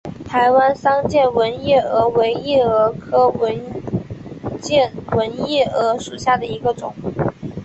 [0.25, 3.31] 台湾桑剑纹夜蛾为夜蛾科
[4.59, 6.95] 剑纹夜蛾属下的一个种。